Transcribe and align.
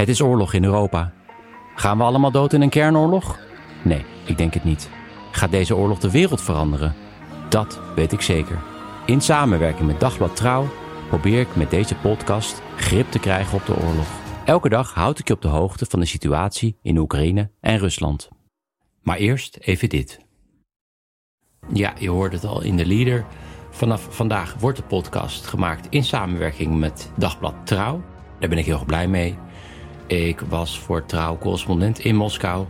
Het 0.00 0.08
is 0.08 0.20
oorlog 0.20 0.52
in 0.52 0.64
Europa. 0.64 1.12
Gaan 1.74 1.98
we 1.98 2.04
allemaal 2.04 2.30
dood 2.30 2.52
in 2.52 2.62
een 2.62 2.68
kernoorlog? 2.68 3.38
Nee, 3.82 4.04
ik 4.24 4.38
denk 4.38 4.54
het 4.54 4.64
niet. 4.64 4.90
Gaat 5.30 5.50
deze 5.50 5.76
oorlog 5.76 5.98
de 5.98 6.10
wereld 6.10 6.40
veranderen? 6.40 6.94
Dat 7.48 7.80
weet 7.94 8.12
ik 8.12 8.20
zeker. 8.20 8.58
In 9.06 9.20
samenwerking 9.20 9.86
met 9.86 10.00
Dagblad 10.00 10.36
Trouw 10.36 10.68
probeer 11.08 11.40
ik 11.40 11.56
met 11.56 11.70
deze 11.70 11.94
podcast 11.94 12.62
grip 12.76 13.10
te 13.10 13.18
krijgen 13.18 13.58
op 13.58 13.66
de 13.66 13.76
oorlog. 13.76 14.06
Elke 14.44 14.68
dag 14.68 14.94
houd 14.94 15.18
ik 15.18 15.28
je 15.28 15.34
op 15.34 15.42
de 15.42 15.48
hoogte 15.48 15.86
van 15.88 16.00
de 16.00 16.06
situatie 16.06 16.78
in 16.82 16.98
Oekraïne 16.98 17.50
en 17.60 17.78
Rusland. 17.78 18.28
Maar 19.02 19.16
eerst 19.16 19.56
even 19.56 19.88
dit. 19.88 20.20
Ja, 21.72 21.92
je 21.98 22.10
hoort 22.10 22.32
het 22.32 22.44
al 22.44 22.62
in 22.62 22.76
de 22.76 22.86
leader. 22.86 23.26
Vanaf 23.70 24.06
vandaag 24.10 24.54
wordt 24.54 24.78
de 24.78 24.84
podcast 24.84 25.46
gemaakt 25.46 25.86
in 25.90 26.04
samenwerking 26.04 26.78
met 26.78 27.12
Dagblad 27.16 27.54
Trouw. 27.64 28.02
Daar 28.38 28.48
ben 28.48 28.58
ik 28.58 28.64
heel 28.64 28.74
erg 28.74 28.86
blij 28.86 29.08
mee. 29.08 29.38
Ik 30.10 30.40
was 30.40 30.78
voor 30.78 31.06
Trouw 31.06 31.38
correspondent 31.38 31.98
in 31.98 32.16
Moskou 32.16 32.66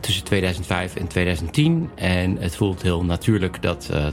tussen 0.00 0.24
2005 0.24 0.96
en 0.96 1.06
2010. 1.06 1.90
En 1.94 2.36
het 2.36 2.56
voelt 2.56 2.82
heel 2.82 3.04
natuurlijk 3.04 3.62
dat 3.62 3.88
uh, 3.92 4.06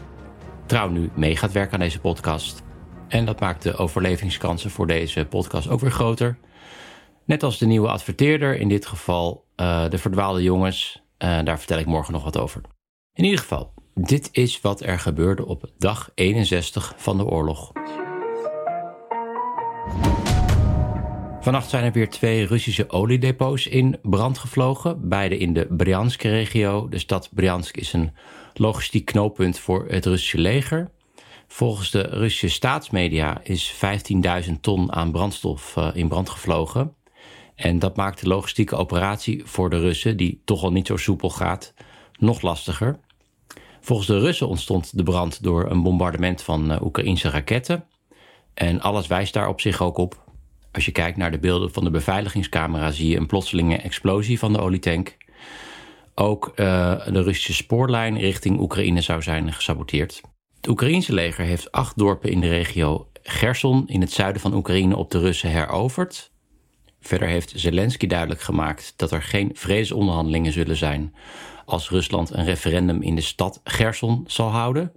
Trouw 0.65 0.89
nu 0.89 1.09
mee 1.15 1.35
gaat 1.35 1.51
werken 1.51 1.73
aan 1.73 1.79
deze 1.79 1.99
podcast. 1.99 2.63
En 3.07 3.25
dat 3.25 3.39
maakt 3.39 3.63
de 3.63 3.75
overlevingskansen 3.75 4.71
voor 4.71 4.87
deze 4.87 5.25
podcast 5.25 5.69
ook 5.69 5.79
weer 5.79 5.91
groter. 5.91 6.37
Net 7.25 7.43
als 7.43 7.57
de 7.57 7.65
nieuwe 7.65 7.87
adverteerder, 7.87 8.59
in 8.59 8.69
dit 8.69 8.85
geval 8.85 9.45
uh, 9.55 9.89
de 9.89 9.97
verdwaalde 9.97 10.43
jongens. 10.43 11.03
Uh, 11.23 11.43
daar 11.43 11.57
vertel 11.57 11.79
ik 11.79 11.85
morgen 11.85 12.13
nog 12.13 12.23
wat 12.23 12.37
over. 12.37 12.61
In 13.13 13.23
ieder 13.23 13.39
geval, 13.39 13.73
dit 13.93 14.29
is 14.31 14.61
wat 14.61 14.81
er 14.81 14.99
gebeurde 14.99 15.45
op 15.45 15.71
dag 15.77 16.11
61 16.15 16.93
van 16.97 17.17
de 17.17 17.25
oorlog. 17.25 17.71
Vannacht 21.49 21.69
zijn 21.69 21.83
er 21.83 21.91
weer 21.91 22.09
twee 22.09 22.45
Russische 22.45 22.89
oliedepots 22.89 23.67
in 23.67 23.97
brand 24.01 24.37
gevlogen, 24.37 25.09
beide 25.09 25.37
in 25.37 25.53
de 25.53 25.67
Bryansk-regio. 25.69 26.89
De 26.89 26.99
stad 26.99 27.29
Bryansk 27.31 27.77
is 27.77 27.93
een 27.93 28.11
logistiek 28.53 29.05
knooppunt 29.05 29.59
voor 29.59 29.85
het 29.87 30.05
Russische 30.05 30.37
leger. 30.37 30.91
Volgens 31.47 31.91
de 31.91 32.01
Russische 32.01 32.49
staatsmedia 32.49 33.39
is 33.43 33.73
15.000 34.47 34.51
ton 34.61 34.91
aan 34.93 35.11
brandstof 35.11 35.75
uh, 35.77 35.89
in 35.93 36.07
brand 36.07 36.29
gevlogen. 36.29 36.95
En 37.55 37.79
dat 37.79 37.95
maakt 37.95 38.21
de 38.21 38.27
logistieke 38.27 38.75
operatie 38.75 39.41
voor 39.45 39.69
de 39.69 39.79
Russen, 39.79 40.17
die 40.17 40.41
toch 40.45 40.63
al 40.63 40.71
niet 40.71 40.87
zo 40.87 40.97
soepel 40.97 41.29
gaat, 41.29 41.73
nog 42.19 42.41
lastiger. 42.41 42.99
Volgens 43.81 44.07
de 44.07 44.19
Russen 44.19 44.47
ontstond 44.47 44.97
de 44.97 45.03
brand 45.03 45.43
door 45.43 45.69
een 45.71 45.83
bombardement 45.83 46.41
van 46.41 46.71
uh, 46.71 46.81
Oekraïnse 46.81 47.29
raketten. 47.29 47.85
En 48.53 48.81
alles 48.81 49.07
wijst 49.07 49.33
daar 49.33 49.47
op 49.47 49.61
zich 49.61 49.81
ook 49.81 49.97
op. 49.97 50.27
Als 50.71 50.85
je 50.85 50.91
kijkt 50.91 51.17
naar 51.17 51.31
de 51.31 51.39
beelden 51.39 51.71
van 51.73 51.83
de 51.83 51.89
beveiligingscamera, 51.89 52.91
zie 52.91 53.09
je 53.09 53.17
een 53.17 53.25
plotselinge 53.25 53.77
explosie 53.77 54.39
van 54.39 54.53
de 54.53 54.59
olietank. 54.59 55.17
Ook 56.15 56.47
uh, 56.47 56.55
de 57.05 57.21
Russische 57.21 57.53
spoorlijn 57.53 58.19
richting 58.19 58.59
Oekraïne 58.59 59.01
zou 59.01 59.21
zijn 59.21 59.53
gesaboteerd. 59.53 60.21
Het 60.55 60.67
Oekraïense 60.67 61.13
leger 61.13 61.45
heeft 61.45 61.71
acht 61.71 61.97
dorpen 61.97 62.31
in 62.31 62.39
de 62.39 62.49
regio 62.49 63.07
Gerson 63.23 63.87
in 63.87 64.01
het 64.01 64.11
zuiden 64.11 64.41
van 64.41 64.53
Oekraïne 64.53 64.95
op 64.97 65.11
de 65.11 65.19
Russen 65.19 65.49
heroverd. 65.49 66.31
Verder 67.01 67.27
heeft 67.27 67.53
Zelensky 67.55 68.07
duidelijk 68.07 68.41
gemaakt 68.41 68.93
dat 68.95 69.11
er 69.11 69.21
geen 69.21 69.51
vredesonderhandelingen 69.53 70.51
zullen 70.51 70.75
zijn 70.75 71.13
als 71.65 71.89
Rusland 71.89 72.29
een 72.29 72.45
referendum 72.45 73.01
in 73.01 73.15
de 73.15 73.21
stad 73.21 73.61
Gerson 73.63 74.23
zal 74.27 74.49
houden. 74.49 74.93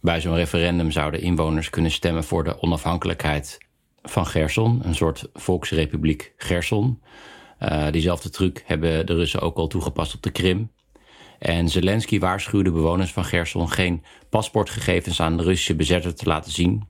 Bij 0.00 0.20
zo'n 0.20 0.34
referendum 0.34 0.90
zouden 0.90 1.20
inwoners 1.20 1.70
kunnen 1.70 1.90
stemmen 1.90 2.24
voor 2.24 2.44
de 2.44 2.62
onafhankelijkheid 2.62 3.58
van 4.02 4.26
Gerson, 4.26 4.80
een 4.84 4.94
soort 4.94 5.28
volksrepubliek 5.34 6.32
Gerson. 6.36 7.02
Uh, 7.62 7.90
diezelfde 7.90 8.30
truc 8.30 8.62
hebben 8.66 9.06
de 9.06 9.14
Russen 9.14 9.40
ook 9.40 9.56
al 9.56 9.66
toegepast 9.66 10.14
op 10.14 10.22
de 10.22 10.30
Krim. 10.30 10.70
En 11.38 11.68
Zelensky 11.68 12.18
waarschuwde 12.18 12.70
bewoners 12.70 13.12
van 13.12 13.24
Gerson 13.24 13.70
geen 13.70 14.04
paspoortgegevens 14.30 15.20
aan 15.20 15.36
de 15.36 15.42
Russische 15.42 15.76
bezetter 15.76 16.14
te 16.14 16.26
laten 16.26 16.52
zien. 16.52 16.88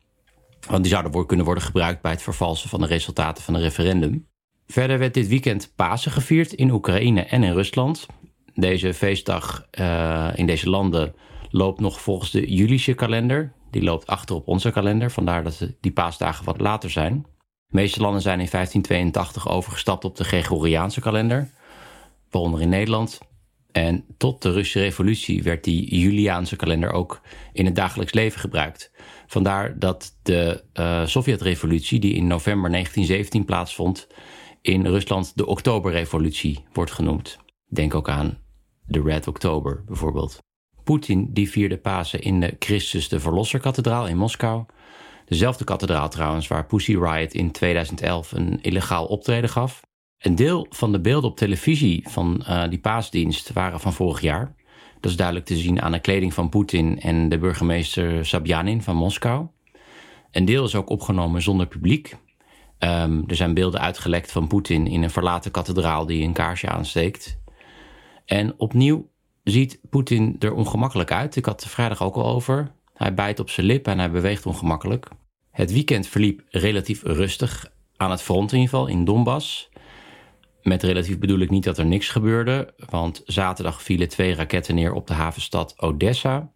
Want 0.68 0.82
die 0.82 0.92
zouden 0.92 1.26
kunnen 1.26 1.46
worden 1.46 1.64
gebruikt 1.64 2.02
bij 2.02 2.10
het 2.10 2.22
vervalsen 2.22 2.68
van 2.68 2.80
de 2.80 2.86
resultaten 2.86 3.44
van 3.44 3.54
een 3.54 3.60
referendum. 3.60 4.26
Verder 4.66 4.98
werd 4.98 5.14
dit 5.14 5.28
weekend 5.28 5.72
Pasen 5.76 6.12
gevierd 6.12 6.52
in 6.52 6.70
Oekraïne 6.70 7.20
en 7.20 7.42
in 7.42 7.52
Rusland. 7.52 8.06
Deze 8.54 8.94
feestdag 8.94 9.66
uh, 9.80 10.28
in 10.34 10.46
deze 10.46 10.70
landen 10.70 11.14
loopt 11.50 11.80
nog 11.80 12.00
volgens 12.00 12.30
de 12.30 12.54
Julische 12.54 12.94
kalender. 12.94 13.52
Die 13.70 13.82
loopt 13.82 14.06
achter 14.06 14.36
op 14.36 14.48
onze 14.48 14.70
kalender, 14.70 15.10
vandaar 15.10 15.42
dat 15.42 15.66
die 15.80 15.92
paasdagen 15.92 16.44
wat 16.44 16.60
later 16.60 16.90
zijn. 16.90 17.26
De 17.66 17.76
meeste 17.76 18.00
landen 18.00 18.22
zijn 18.22 18.40
in 18.40 18.48
1582 18.50 19.48
overgestapt 19.48 20.04
op 20.04 20.16
de 20.16 20.24
Gregoriaanse 20.24 21.00
kalender, 21.00 21.50
waaronder 22.30 22.60
in 22.60 22.68
Nederland. 22.68 23.18
En 23.72 24.04
tot 24.16 24.42
de 24.42 24.52
Russische 24.52 24.80
revolutie 24.80 25.42
werd 25.42 25.64
die 25.64 25.98
Juliaanse 25.98 26.56
kalender 26.56 26.92
ook 26.92 27.20
in 27.52 27.64
het 27.64 27.74
dagelijks 27.74 28.12
leven 28.12 28.40
gebruikt. 28.40 28.90
Vandaar 29.26 29.78
dat 29.78 30.18
de 30.22 30.64
uh, 30.74 31.06
Sovjetrevolutie, 31.06 32.00
die 32.00 32.14
in 32.14 32.26
november 32.26 32.70
1917 32.70 33.44
plaatsvond, 33.44 34.06
in 34.62 34.86
Rusland 34.86 35.32
de 35.36 35.46
Oktoberrevolutie 35.46 36.64
wordt 36.72 36.92
genoemd. 36.92 37.38
Denk 37.66 37.94
ook 37.94 38.08
aan 38.08 38.38
de 38.86 39.02
Red 39.02 39.28
October 39.28 39.84
bijvoorbeeld. 39.86 40.38
Poetin 40.90 41.28
die 41.32 41.50
vierde 41.50 41.76
Pasen 41.76 42.20
in 42.20 42.40
de 42.40 42.56
Christus 42.58 43.08
de 43.08 43.20
Verlosser-kathedraal 43.20 44.06
in 44.06 44.16
Moskou. 44.16 44.64
Dezelfde 45.26 45.64
kathedraal 45.64 46.08
trouwens 46.08 46.48
waar 46.48 46.66
Pussy 46.66 46.96
Riot 46.96 47.34
in 47.34 47.50
2011 47.50 48.32
een 48.32 48.62
illegaal 48.62 49.06
optreden 49.06 49.50
gaf. 49.50 49.80
Een 50.18 50.34
deel 50.34 50.66
van 50.70 50.92
de 50.92 51.00
beelden 51.00 51.30
op 51.30 51.36
televisie 51.36 52.08
van 52.08 52.44
uh, 52.48 52.68
die 52.68 52.78
paasdienst 52.78 53.52
waren 53.52 53.80
van 53.80 53.92
vorig 53.92 54.20
jaar. 54.20 54.54
Dat 55.00 55.10
is 55.10 55.16
duidelijk 55.16 55.46
te 55.46 55.56
zien 55.56 55.82
aan 55.82 55.92
de 55.92 56.00
kleding 56.00 56.34
van 56.34 56.48
Poetin 56.48 57.00
en 57.00 57.28
de 57.28 57.38
burgemeester 57.38 58.26
Sabyanin 58.26 58.82
van 58.82 58.96
Moskou. 58.96 59.46
Een 60.30 60.44
deel 60.44 60.64
is 60.64 60.74
ook 60.74 60.90
opgenomen 60.90 61.42
zonder 61.42 61.66
publiek. 61.66 62.16
Um, 62.78 63.24
er 63.26 63.36
zijn 63.36 63.54
beelden 63.54 63.80
uitgelekt 63.80 64.32
van 64.32 64.46
Poetin 64.46 64.86
in 64.86 65.02
een 65.02 65.10
verlaten 65.10 65.50
kathedraal 65.50 66.06
die 66.06 66.24
een 66.24 66.32
kaarsje 66.32 66.68
aansteekt. 66.68 67.38
En 68.24 68.54
opnieuw 68.56 69.09
ziet 69.50 69.80
Poetin 69.90 70.36
er 70.38 70.54
ongemakkelijk 70.54 71.12
uit. 71.12 71.36
Ik 71.36 71.44
had 71.44 71.62
het 71.62 71.72
vrijdag 71.72 72.02
ook 72.02 72.14
al 72.14 72.26
over. 72.26 72.72
Hij 72.94 73.14
bijt 73.14 73.40
op 73.40 73.50
zijn 73.50 73.66
lip 73.66 73.86
en 73.86 73.98
hij 73.98 74.10
beweegt 74.10 74.46
ongemakkelijk. 74.46 75.08
Het 75.50 75.72
weekend 75.72 76.06
verliep 76.06 76.42
relatief 76.48 77.02
rustig 77.02 77.72
aan 77.96 78.10
het 78.10 78.22
front 78.22 78.52
in 78.52 78.58
ieder 78.58 78.74
geval, 78.74 78.86
in 78.86 79.04
Donbass. 79.04 79.68
Met 80.62 80.82
relatief 80.82 81.18
bedoel 81.18 81.38
ik 81.38 81.50
niet 81.50 81.64
dat 81.64 81.78
er 81.78 81.86
niks 81.86 82.08
gebeurde, 82.08 82.74
want 82.90 83.22
zaterdag 83.24 83.82
vielen 83.82 84.08
twee 84.08 84.34
raketten 84.34 84.74
neer 84.74 84.92
op 84.92 85.06
de 85.06 85.14
havenstad 85.14 85.74
Odessa. 85.76 86.50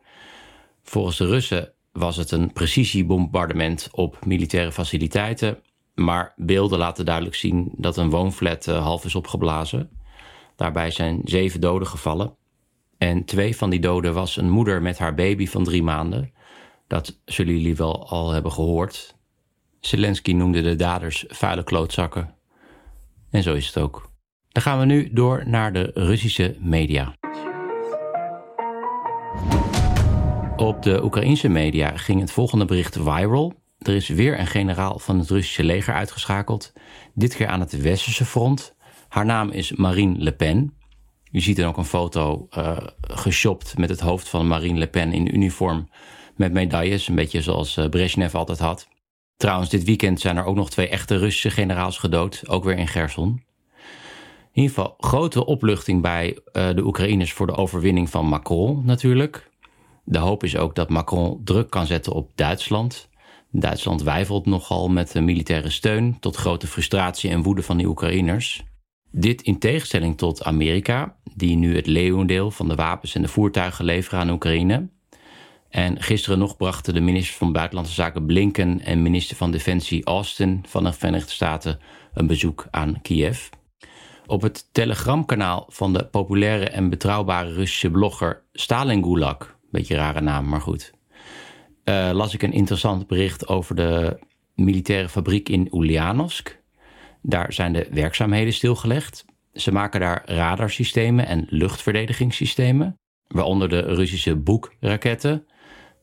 Volgens 0.83 1.17
de 1.17 1.27
Russen 1.27 1.73
was 1.93 2.17
het 2.17 2.31
een 2.31 2.53
precisiebombardement 2.53 3.89
op 3.93 4.25
militaire 4.27 4.73
faciliteiten, 4.73 5.59
maar 5.95 6.33
beelden 6.37 6.79
laten 6.79 7.05
duidelijk 7.05 7.35
zien 7.35 7.73
dat 7.77 7.97
een 7.97 8.11
woonflat 8.11 8.67
eh, 8.67 8.83
half 8.83 9.05
is 9.05 9.15
opgeblazen. 9.15 9.91
Daarbij 10.57 10.91
zijn 10.91 11.21
zeven 11.25 11.61
doden 11.61 11.89
gevallen. 11.89 12.37
En 12.99 13.25
twee 13.25 13.57
van 13.57 13.71
die 13.71 13.81
doden 13.81 14.15
was 14.15 14.37
een 14.37 14.51
moeder 14.51 14.83
met 14.83 14.99
haar 14.99 15.15
baby 15.15 15.47
van 15.47 15.65
drie 15.65 15.83
maanden. 15.83 16.33
Dat 16.87 17.21
zullen 17.25 17.55
jullie 17.55 17.77
wel 17.77 18.09
al 18.09 18.31
hebben 18.31 18.53
gehoord. 18.53 19.17
Zelensky 19.81 20.33
noemde 20.33 20.63
de 20.63 20.77
daders 20.77 21.25
vuile 21.29 21.65
klootzakken. 21.65 22.35
En 23.31 23.43
zo 23.43 23.55
is 23.55 23.67
het 23.67 23.79
ook. 23.79 24.11
Dan 24.49 24.63
gaan 24.63 24.79
we 24.79 24.85
nu 24.85 25.13
door 25.13 25.49
naar 25.49 25.73
de 25.73 25.91
Russische 25.95 26.57
media. 26.61 27.15
Op 30.57 30.83
de 30.83 31.05
Oekraïnse 31.05 31.49
media 31.49 31.97
ging 31.97 32.21
het 32.21 32.33
volgende 32.33 32.65
bericht 32.65 32.97
viral. 33.01 33.55
Er 33.79 33.95
is 33.95 34.09
weer 34.09 34.39
een 34.39 34.47
generaal 34.47 34.99
van 34.99 35.19
het 35.19 35.31
Russische 35.31 35.65
leger 35.65 35.95
uitgeschakeld. 35.95 36.73
Dit 37.15 37.37
keer 37.37 37.47
aan 37.47 37.61
het 37.61 37.81
westerse 37.81 38.25
front. 38.25 38.75
Haar 39.09 39.25
naam 39.25 39.51
is 39.51 39.73
Marine 39.73 40.19
Le 40.19 40.33
Pen. 40.33 40.75
U 41.35 41.41
ziet 41.41 41.59
er 41.59 41.67
ook 41.67 41.77
een 41.77 41.85
foto 41.85 42.47
uh, 42.59 42.77
geshopt 43.01 43.79
met 43.79 43.89
het 43.89 44.01
hoofd 44.01 44.29
van 44.29 44.47
Marine 44.47 44.79
Le 44.79 44.87
Pen 44.87 45.13
in 45.13 45.35
uniform 45.35 45.89
met 46.37 46.53
medailles. 46.53 47.09
Een 47.09 47.15
beetje 47.15 47.43
zoals 47.43 47.77
uh, 47.77 47.89
Brezhnev 47.89 48.35
altijd 48.35 48.59
had. 48.59 48.89
Trouwens, 49.37 49.71
dit 49.71 49.85
weekend 49.85 50.21
zijn 50.21 50.37
er 50.37 50.45
ook 50.45 50.55
nog 50.55 50.71
twee 50.71 50.89
echte 50.89 51.17
Russische 51.17 51.51
generaals 51.51 51.99
gedood. 51.99 52.49
Ook 52.49 52.65
weer 52.65 52.77
in 52.77 52.89
Gerson. 52.89 53.29
In 54.53 54.63
ieder 54.63 54.75
geval 54.75 54.95
grote 54.99 55.47
opluchting 55.47 56.03
bij 56.03 56.39
uh, 56.53 56.75
de 56.75 56.85
Oekraïners 56.85 57.33
voor 57.33 57.47
de 57.47 57.57
overwinning 57.57 58.11
van 58.11 58.27
Macron 58.27 58.83
natuurlijk. 58.85 59.51
De 60.05 60.19
hoop 60.19 60.45
is 60.45 60.57
ook 60.57 60.75
dat 60.75 60.89
Macron 60.89 61.41
druk 61.45 61.71
kan 61.71 61.87
zetten 61.87 62.13
op 62.13 62.31
Duitsland. 62.35 63.09
Duitsland 63.51 64.03
wijfelt 64.03 64.47
nogal 64.47 64.89
met 64.89 65.13
de 65.13 65.21
militaire 65.21 65.71
steun, 65.71 66.17
tot 66.21 66.37
grote 66.37 66.67
frustratie 66.67 67.31
en 67.31 67.43
woede 67.43 67.63
van 67.63 67.77
de 67.77 67.85
Oekraïners. 67.85 68.65
Dit 69.17 69.43
in 69.43 69.59
tegenstelling 69.59 70.19
tot 70.19 70.45
Amerika, 70.45 71.17
die 71.35 71.57
nu 71.57 71.77
het 71.77 71.87
leeuwendeel 71.87 72.51
van 72.51 72.69
de 72.69 72.75
wapens 72.75 73.15
en 73.15 73.23
de 73.23 73.29
voertuigen 73.29 73.85
leveren 73.85 74.19
aan 74.19 74.31
Oekraïne. 74.31 74.89
En 75.69 76.03
gisteren 76.03 76.39
nog 76.39 76.57
brachten 76.57 76.95
de 76.95 77.01
minister 77.01 77.37
van 77.37 77.53
Buitenlandse 77.53 77.95
Zaken 77.95 78.27
Blinken 78.27 78.81
en 78.81 79.03
minister 79.03 79.37
van 79.37 79.51
Defensie 79.51 80.05
Austin 80.05 80.65
van 80.69 80.85
de 80.85 80.93
Verenigde 80.93 81.31
Staten 81.31 81.79
een 82.15 82.27
bezoek 82.27 82.67
aan 82.71 83.01
Kiev. 83.03 83.49
Op 84.27 84.43
het 84.43 84.69
telegramkanaal 84.73 85.67
van 85.69 85.93
de 85.93 86.07
populaire 86.07 86.69
en 86.69 86.91
betrouwbare 86.91 87.53
Russische 87.53 87.91
blogger 87.91 88.43
Stalin 88.53 89.03
Gulag, 89.03 89.57
beetje 89.71 89.95
rare 89.97 90.21
naam, 90.21 90.49
maar 90.49 90.61
goed, 90.61 90.93
uh, 91.85 92.11
las 92.13 92.35
ik 92.35 92.43
een 92.43 92.53
interessant 92.53 93.07
bericht 93.07 93.49
over 93.49 93.75
de 93.75 94.19
militaire 94.55 95.09
fabriek 95.09 95.49
in 95.49 95.69
Ulyanovsk. 95.73 96.63
Daar 97.27 97.53
zijn 97.53 97.73
de 97.73 97.87
werkzaamheden 97.91 98.53
stilgelegd. 98.53 99.25
Ze 99.53 99.73
maken 99.73 100.01
daar 100.01 100.23
radarsystemen 100.27 101.27
en 101.27 101.47
luchtverdedigingssystemen, 101.49 102.99
waaronder 103.29 103.69
de 103.69 103.81
Russische 103.81 104.37
Boek-raketten. 104.37 105.47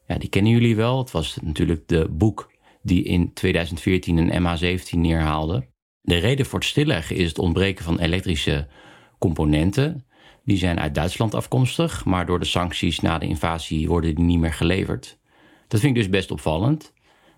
Ja, 0.08 0.18
die 0.18 0.30
kennen 0.30 0.52
jullie 0.52 0.76
wel. 0.76 0.98
Het 0.98 1.12
was 1.12 1.38
natuurlijk 1.42 1.88
de 1.88 2.08
Boek 2.10 2.52
die 2.82 3.04
in 3.04 3.34
2014 3.34 4.18
een 4.18 4.58
MH17 4.58 4.98
neerhaalde. 4.98 5.68
De 6.02 6.18
reden 6.18 6.46
voor 6.46 6.60
het 6.60 6.68
stilleggen 6.68 7.16
is 7.16 7.28
het 7.28 7.40
ontbreken 7.40 7.86
van 7.86 8.00
elektrische 8.00 8.68
componenten. 9.20 10.06
Die 10.46 10.58
zijn 10.58 10.80
uit 10.80 10.96
Duitsland 10.96 11.36
afkomstig, 11.36 12.06
maar 12.06 12.26
door 12.26 12.40
de 12.40 12.46
sancties 12.46 13.00
na 13.00 13.18
de 13.18 13.28
invasie 13.28 13.88
worden 13.88 14.16
die 14.16 14.26
niet 14.26 14.40
meer 14.40 14.54
geleverd. 14.54 15.20
Dat 15.68 15.80
vind 15.80 15.96
ik 15.96 16.02
dus 16.02 16.12
best 16.12 16.32
opvallend. 16.32 16.94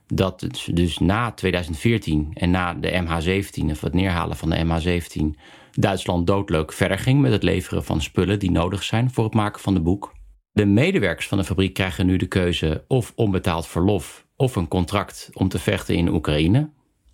Dat 0.07 0.41
het 0.41 0.69
dus 0.73 0.97
na 0.97 1.31
2014 1.31 2.31
en 2.33 2.51
na 2.51 2.73
de 2.73 2.91
MH17, 2.91 3.71
of 3.71 3.81
het 3.81 3.93
neerhalen 3.93 4.37
van 4.37 4.49
de 4.49 4.65
MH17, 4.65 5.39
Duitsland 5.71 6.27
doodleuk 6.27 6.73
verder 6.73 6.99
ging 6.99 7.21
met 7.21 7.31
het 7.31 7.43
leveren 7.43 7.83
van 7.83 8.01
spullen 8.01 8.39
die 8.39 8.51
nodig 8.51 8.83
zijn 8.83 9.11
voor 9.11 9.23
het 9.23 9.33
maken 9.33 9.61
van 9.61 9.73
de 9.73 9.81
boek. 9.81 10.13
De 10.51 10.65
medewerkers 10.65 11.27
van 11.27 11.37
de 11.37 11.43
fabriek 11.43 11.73
krijgen 11.73 12.05
nu 12.05 12.17
de 12.17 12.25
keuze 12.25 12.83
of 12.87 13.13
onbetaald 13.15 13.67
verlof 13.67 14.25
of 14.35 14.55
een 14.55 14.67
contract 14.67 15.29
om 15.33 15.47
te 15.47 15.59
vechten 15.59 15.95
in 15.95 16.07
Oekraïne. 16.07 16.69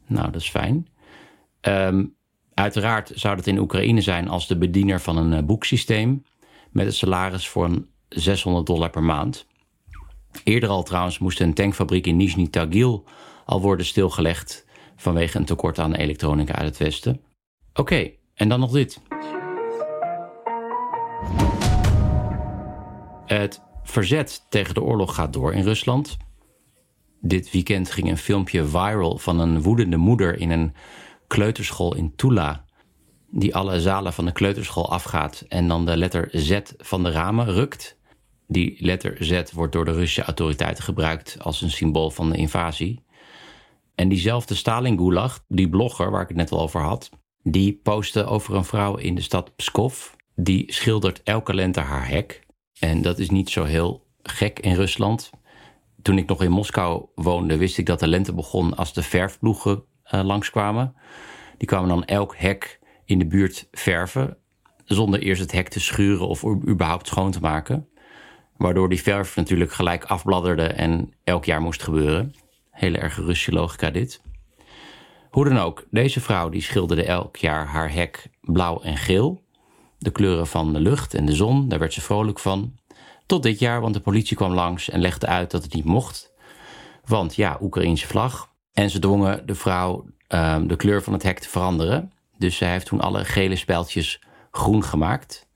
Nou, 0.08 0.32
dat 0.32 0.42
is 0.42 0.50
fijn. 0.50 0.88
Um, 1.62 2.16
uiteraard 2.54 3.12
zou 3.16 3.36
dat 3.36 3.48
in 3.48 3.58
Oekraïne 3.58 4.02
zijn 4.02 4.28
als 4.28 4.48
de 4.48 4.58
bediener 4.58 5.02
van 5.02 5.18
een 5.18 5.32
uh, 5.32 5.46
boeksysteem 5.46 6.24
met 6.72 6.86
een 6.86 6.94
salaris 6.94 7.48
voor 7.48 7.86
600 8.10 8.66
dollar 8.66 8.90
per 8.90 9.04
maand. 9.04 9.48
Eerder 10.44 10.70
al 10.70 10.84
trouwens 10.84 11.20
moest 11.20 11.40
een 11.40 11.54
tankfabriek 11.54 12.08
in 12.08 12.18
Nizhny 12.18 12.48
Tagil 12.48 13.04
al 13.46 13.62
worden 13.62 13.86
stilgelegd 13.86 14.66
vanwege 14.96 15.38
een 15.38 15.46
tekort 15.46 15.80
aan 15.80 15.94
elektronica 15.94 16.54
uit 16.54 16.68
het 16.68 16.78
westen. 16.78 17.22
Oké, 17.74 18.12
en 18.34 18.50
dan 18.50 18.60
nog 18.60 18.72
dit. 18.72 19.02
Het 23.26 23.62
verzet 23.84 24.46
tegen 24.50 24.74
de 24.74 24.82
oorlog 24.82 25.16
gaat 25.16 25.34
door 25.34 25.54
in 25.54 25.64
Rusland. 25.64 26.18
Dit 27.22 27.52
weekend 27.52 27.92
ging 27.92 28.10
een 28.10 28.18
filmpje 28.18 28.66
viral 28.66 29.18
van 29.18 29.40
een 29.40 29.62
woedende 29.62 29.98
moeder 29.98 30.40
in 30.40 30.50
een 30.50 30.74
kleuterschool 31.28 31.96
in 31.96 32.16
Tula. 32.16 32.66
Die 33.32 33.56
alle 33.56 33.82
zalen 33.82 34.14
van 34.14 34.26
de 34.26 34.32
kleuterschool 34.32 34.92
afgaat 34.92 35.46
en 35.48 35.68
dan 35.68 35.86
de 35.86 35.98
letter 35.98 36.30
Z 36.32 36.60
van 36.78 37.04
de 37.04 37.12
ramen 37.12 37.46
rukt. 37.46 37.99
Die 38.52 38.76
letter 38.80 39.18
Z 39.20 39.52
wordt 39.52 39.74
door 39.74 39.86
de 39.86 39.92
Russische 39.92 40.24
autoriteiten 40.24 40.84
gebruikt 40.84 41.38
als 41.40 41.62
een 41.62 41.72
symbool 41.72 42.10
van 42.10 42.30
de 42.30 42.38
invasie. 42.38 43.04
En 43.96 44.10
diezelfde 44.10 44.56
Stalin 44.56 44.98
Gulag, 44.98 45.44
die 45.48 45.70
blogger 45.70 46.12
waar 46.12 46.22
ik 46.22 46.28
het 46.28 46.38
net 46.38 46.52
al 46.52 46.60
over 46.60 46.82
had, 46.82 47.10
die 47.44 47.80
postte 47.84 48.26
over 48.26 48.56
een 48.56 48.66
vrouw 48.66 48.96
in 48.96 49.16
de 49.16 49.22
stad 49.22 49.56
Pskov. 49.56 50.10
Die 50.36 50.74
schildert 50.74 51.24
elke 51.24 51.54
lente 51.54 51.80
haar 51.80 52.08
hek. 52.08 52.46
En 52.80 53.02
dat 53.02 53.20
is 53.20 53.30
niet 53.30 53.50
zo 53.50 53.64
heel 53.64 54.08
gek 54.22 54.60
in 54.60 54.76
Rusland. 54.76 55.30
Toen 56.02 56.18
ik 56.18 56.28
nog 56.28 56.44
in 56.44 56.52
Moskou 56.52 57.06
woonde, 57.16 57.58
wist 57.58 57.78
ik 57.78 57.86
dat 57.86 58.00
de 58.00 58.08
lente 58.08 58.34
begon 58.34 58.76
als 58.76 58.94
de 58.94 59.04
verfploegen 59.04 59.84
uh, 60.14 60.24
langskwamen. 60.24 60.96
Die 61.58 61.68
kwamen 61.68 61.90
dan 61.90 62.06
elk 62.06 62.36
hek 62.38 62.80
in 63.06 63.20
de 63.20 63.28
buurt 63.28 63.68
verven, 63.72 64.38
zonder 64.86 65.20
eerst 65.20 65.42
het 65.42 65.52
hek 65.52 65.68
te 65.68 65.80
schuren 65.80 66.28
of 66.28 66.46
überhaupt 66.46 67.08
schoon 67.08 67.32
te 67.32 67.40
maken. 67.40 67.88
Waardoor 68.60 68.90
die 68.90 69.02
verf 69.02 69.36
natuurlijk 69.36 69.72
gelijk 69.72 70.04
afbladderde 70.04 70.68
en 70.68 71.14
elk 71.24 71.46
jaar 71.46 71.62
moest 71.62 71.84
gebeuren. 71.84 72.36
Hele 72.72 72.98
erg 72.98 73.16
Russische 73.16 73.52
logica 73.52 73.90
dit. 73.90 74.22
Hoe 75.30 75.50
dan 75.50 75.58
ook, 75.58 75.86
deze 75.90 76.22
vrouw 76.22 76.50
die 76.50 76.62
schilderde 76.62 77.04
elk 77.04 77.36
jaar 77.36 77.68
haar 77.68 77.94
hek 77.94 78.30
blauw 78.42 78.82
en 78.82 78.98
geel. 78.98 79.44
De 79.98 80.12
kleuren 80.12 80.48
van 80.48 80.74
de 80.74 80.80
lucht 80.80 81.14
en 81.14 81.26
de 81.26 81.36
zon, 81.36 81.70
daar 81.70 81.80
werd 81.80 81.94
ze 81.94 82.02
vrolijk 82.02 82.40
van. 82.40 82.78
Tot 83.26 83.44
dit 83.44 83.60
jaar, 83.60 83.82
want 83.82 83.94
de 83.94 84.00
politie 84.00 84.38
kwam 84.38 84.54
langs 84.54 84.90
en 84.90 85.00
legde 85.00 85.28
uit 85.28 85.52
dat 85.52 85.64
het 85.64 85.74
niet 85.74 85.86
mocht. 85.86 86.34
Want 87.06 87.36
ja, 87.36 87.58
Oekraïense 87.62 88.08
vlag. 88.08 88.54
En 88.74 88.90
ze 88.90 89.00
dwongen 89.00 89.46
de 89.46 89.56
vrouw 89.56 90.06
um, 90.28 90.68
de 90.68 90.76
kleur 90.76 91.04
van 91.04 91.14
het 91.14 91.24
hek 91.24 91.40
te 91.40 91.50
veranderen. 91.50 92.12
Dus 92.38 92.58
zij 92.58 92.72
heeft 92.72 92.86
toen 92.86 93.02
alle 93.02 93.26
gele 93.26 93.56
spijltjes 93.56 94.22
groen 94.52 94.84
gemaakt. 94.84 95.48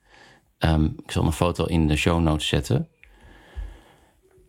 Um, 0.59 0.95
ik 1.03 1.11
zal 1.11 1.25
een 1.25 1.31
foto 1.31 1.65
in 1.65 1.87
de 1.87 1.95
show 1.95 2.21
notes 2.21 2.47
zetten. 2.47 2.87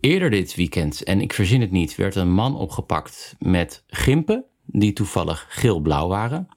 Eerder 0.04 0.30
dit 0.30 0.54
weekend, 0.54 1.02
en 1.02 1.20
ik 1.20 1.32
verzin 1.32 1.60
het 1.60 1.70
niet, 1.70 1.96
werd 1.96 2.14
een 2.14 2.32
man 2.32 2.56
opgepakt 2.56 3.36
met 3.38 3.84
gimpen 3.86 4.44
die 4.66 4.92
toevallig 4.92 5.46
geel-blauw 5.48 6.08
waren. 6.08 6.48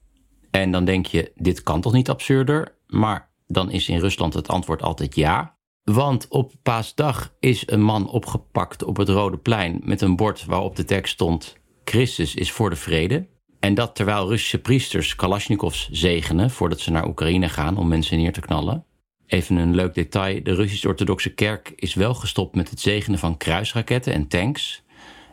En 0.51 0.71
dan 0.71 0.85
denk 0.85 1.05
je, 1.05 1.31
dit 1.35 1.63
kan 1.63 1.81
toch 1.81 1.93
niet 1.93 2.09
absurder? 2.09 2.77
Maar 2.87 3.29
dan 3.45 3.71
is 3.71 3.89
in 3.89 3.99
Rusland 3.99 4.33
het 4.33 4.47
antwoord 4.47 4.81
altijd 4.81 5.15
ja. 5.15 5.57
Want 5.83 6.27
op 6.29 6.53
paasdag 6.63 7.33
is 7.39 7.63
een 7.69 7.81
man 7.81 8.09
opgepakt 8.09 8.83
op 8.83 8.97
het 8.97 9.09
Rode 9.09 9.37
Plein 9.37 9.81
met 9.83 10.01
een 10.01 10.15
bord 10.15 10.45
waarop 10.45 10.75
de 10.75 10.85
tekst 10.85 11.13
stond: 11.13 11.57
Christus 11.83 12.35
is 12.35 12.51
voor 12.51 12.69
de 12.69 12.75
vrede. 12.75 13.27
En 13.59 13.73
dat 13.73 13.95
terwijl 13.95 14.27
Russische 14.27 14.61
priesters 14.61 15.15
Kalashnikovs 15.15 15.89
zegenen 15.91 16.49
voordat 16.49 16.79
ze 16.79 16.91
naar 16.91 17.07
Oekraïne 17.07 17.49
gaan 17.49 17.77
om 17.77 17.87
mensen 17.87 18.17
neer 18.17 18.33
te 18.33 18.41
knallen. 18.41 18.85
Even 19.27 19.55
een 19.55 19.75
leuk 19.75 19.93
detail: 19.93 20.43
de 20.43 20.53
Russisch-Orthodoxe 20.53 21.33
Kerk 21.33 21.73
is 21.75 21.93
wel 21.93 22.13
gestopt 22.13 22.55
met 22.55 22.69
het 22.69 22.79
zegenen 22.79 23.19
van 23.19 23.37
kruisraketten 23.37 24.13
en 24.13 24.27
tanks. 24.27 24.83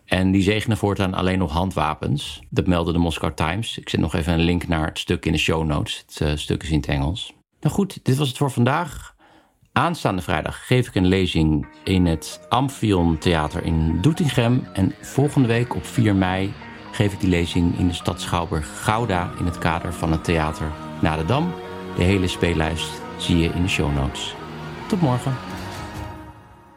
En 0.04 0.30
die 0.30 0.42
zegenen 0.42 0.76
voortaan 0.76 1.14
alleen 1.14 1.38
nog 1.38 1.52
handwapens. 1.52 2.40
Dat 2.50 2.66
meldde 2.66 2.92
de 2.92 2.98
Moscow 2.98 3.34
Times. 3.34 3.78
Ik 3.78 3.88
zet 3.88 4.00
nog 4.00 4.14
even 4.14 4.32
een 4.32 4.40
link 4.40 4.68
naar 4.68 4.86
het 4.86 4.98
stuk 4.98 5.26
in 5.26 5.32
de 5.32 5.38
show 5.38 5.64
notes. 5.64 6.04
Het 6.06 6.20
uh, 6.28 6.36
stuk 6.36 6.62
is 6.62 6.70
in 6.70 6.76
het 6.76 6.86
Engels. 6.86 7.32
Nou 7.60 7.74
goed, 7.74 7.98
dit 8.02 8.16
was 8.16 8.28
het 8.28 8.36
voor 8.36 8.50
vandaag. 8.50 9.14
Aanstaande 9.72 10.22
vrijdag 10.22 10.66
geef 10.66 10.88
ik 10.88 10.94
een 10.94 11.06
lezing 11.06 11.66
in 11.84 12.06
het 12.06 12.40
Amphion 12.48 13.18
Theater 13.18 13.64
in 13.64 14.00
Doetinchem. 14.00 14.66
En 14.72 14.94
volgende 15.00 15.48
week 15.48 15.74
op 15.74 15.86
4 15.86 16.14
mei 16.14 16.52
geef 16.92 17.12
ik 17.12 17.20
die 17.20 17.28
lezing 17.28 17.78
in 17.78 17.88
de 17.88 17.94
stad 17.94 18.20
Schouwburg 18.20 18.82
Gouda 18.82 19.32
in 19.38 19.44
het 19.44 19.58
kader 19.58 19.92
van 19.92 20.12
het 20.12 20.24
theater 20.24 20.72
Na 21.00 21.16
de 21.16 21.24
Dam. 21.24 21.52
De 21.96 22.02
hele 22.02 22.28
speellijst 22.28 23.03
zie 23.16 23.38
je 23.38 23.48
in 23.48 23.62
de 23.62 23.68
show 23.68 23.94
notes. 23.94 24.34
Tot 24.88 25.00
morgen. 25.00 25.36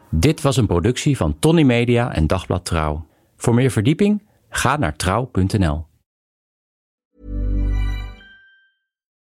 Dit 0.10 0.42
was 0.42 0.58
een 0.58 0.68
productie 0.68 1.18
van 1.18 1.40
Tony 1.40 1.64
Media 1.64 2.14
en 2.14 2.28
Dagblad 2.28 2.66
Trouw. 2.66 3.06
Voor 3.36 3.54
meer 3.54 3.72
verdieping 3.72 4.28
ga 4.50 4.78
naar 4.78 4.96
trouw.nl. 4.96 5.86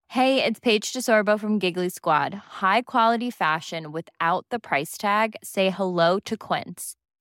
Hey, 0.06 0.46
it's 0.46 0.60
Paige 0.60 0.94
DeSorbo 0.94 1.38
from 1.38 1.60
Giggly 1.60 1.90
Squad. 1.90 2.34
High 2.62 2.84
quality 2.86 3.32
fashion 3.32 3.92
without 3.92 4.46
the 4.48 4.60
price 4.60 4.98
tag. 4.98 5.36
Say 5.42 5.70
hello 5.70 6.20
to 6.20 6.38
Quince. 6.38 6.96